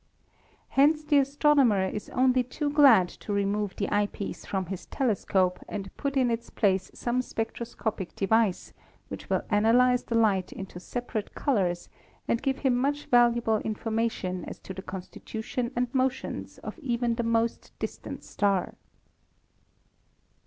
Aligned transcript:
Hence 0.69 1.03
the 1.03 1.19
astronomer 1.19 1.87
is 1.87 2.09
only 2.09 2.41
too 2.41 2.71
glad 2.71 3.07
to 3.09 3.31
remove 3.31 3.75
the 3.75 3.87
eyepiece 3.91 4.47
from 4.47 4.65
his 4.65 4.87
telescope 4.87 5.63
and 5.69 5.95
put 5.95 6.17
in 6.17 6.31
its 6.31 6.49
place 6.49 6.89
some 6.95 7.21
spectroscopic 7.21 8.15
device 8.15 8.73
which 9.09 9.29
will 9.29 9.43
analyze 9.51 10.05
the 10.05 10.15
light 10.17 10.51
into 10.53 10.79
separate 10.79 11.35
colors 11.35 11.87
and 12.27 12.41
give 12.41 12.57
him 12.65 12.75
much 12.77 13.05
valuable 13.05 13.57
information 13.59 14.43
as 14.45 14.57
to 14.61 14.73
the 14.73 14.81
constitution 14.81 15.69
and 15.75 15.93
motions 15.93 16.57
of 16.63 16.79
even 16.79 17.13
the 17.13 17.21
most 17.23 17.71
distant 17.77 18.23
star. 18.23 18.73